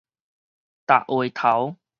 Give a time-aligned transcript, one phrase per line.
[0.87, 1.77] 踏話頭